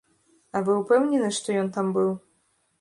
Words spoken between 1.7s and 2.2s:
там быў?